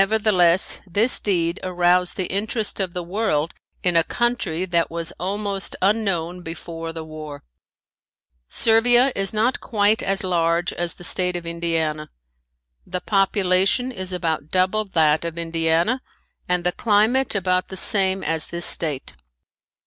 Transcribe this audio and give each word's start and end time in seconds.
Nevertheless, 0.03 0.79
this 0.87 1.19
deed 1.19 1.59
aroused 1.61 2.15
the 2.15 2.25
interest 2.25 2.79
of 2.79 2.93
the 2.93 3.03
world 3.03 3.53
in 3.83 3.95
a 3.95 4.03
country 4.03 4.65
that 4.65 4.89
was 4.89 5.11
almost 5.19 5.75
unknown 5.79 6.41
before 6.41 6.91
the 6.91 7.03
war. 7.05 7.43
Servia 8.49 9.11
is 9.15 9.31
not 9.31 9.59
quite 9.59 10.01
as 10.01 10.23
large 10.23 10.73
as 10.73 10.95
the 10.95 11.03
state 11.03 11.35
of 11.35 11.45
Indiana. 11.45 12.09
The 12.83 12.99
population 13.01 13.91
is 13.91 14.11
about 14.11 14.49
double 14.49 14.85
that 14.85 15.23
of 15.23 15.37
Indiana 15.37 16.01
and 16.49 16.63
the 16.63 16.71
climate 16.71 17.35
about 17.35 17.67
the 17.67 17.77
same 17.77 18.23
as 18.23 18.47
this 18.47 18.65
state. 18.65 19.13